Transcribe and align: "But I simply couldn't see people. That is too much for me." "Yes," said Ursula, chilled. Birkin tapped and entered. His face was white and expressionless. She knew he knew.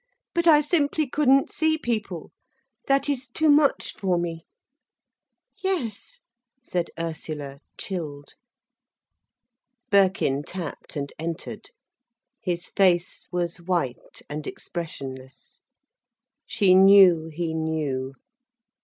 "But 0.33 0.47
I 0.47 0.61
simply 0.61 1.05
couldn't 1.05 1.51
see 1.51 1.77
people. 1.77 2.31
That 2.87 3.07
is 3.07 3.27
too 3.27 3.51
much 3.51 3.93
for 3.93 4.17
me." 4.17 4.47
"Yes," 5.61 6.21
said 6.63 6.89
Ursula, 6.99 7.59
chilled. 7.77 8.33
Birkin 9.91 10.41
tapped 10.41 10.95
and 10.95 11.13
entered. 11.19 11.69
His 12.41 12.67
face 12.69 13.27
was 13.31 13.61
white 13.61 14.23
and 14.27 14.47
expressionless. 14.47 15.61
She 16.47 16.73
knew 16.73 17.27
he 17.27 17.53
knew. 17.53 18.15